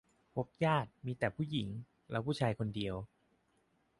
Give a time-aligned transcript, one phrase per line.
[0.35, 1.67] พบญาติ มีแต่ผู้หญิง
[2.09, 2.95] เราผู้ชายคนเดียว